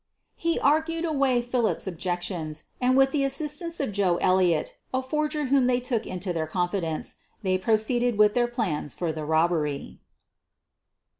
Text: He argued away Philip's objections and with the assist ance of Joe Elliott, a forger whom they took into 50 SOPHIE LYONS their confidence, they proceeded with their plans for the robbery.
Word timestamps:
He 0.35 0.59
argued 0.59 1.05
away 1.05 1.43
Philip's 1.43 1.85
objections 1.85 2.63
and 2.81 2.97
with 2.97 3.11
the 3.11 3.23
assist 3.23 3.61
ance 3.61 3.79
of 3.79 3.91
Joe 3.91 4.17
Elliott, 4.17 4.75
a 4.91 4.99
forger 4.99 5.45
whom 5.45 5.67
they 5.67 5.79
took 5.79 6.07
into 6.07 6.29
50 6.29 6.29
SOPHIE 6.29 6.33
LYONS 6.33 6.35
their 6.35 6.47
confidence, 6.47 7.15
they 7.43 7.57
proceeded 7.59 8.17
with 8.17 8.33
their 8.33 8.47
plans 8.47 8.95
for 8.95 9.13
the 9.13 9.25
robbery. 9.25 9.99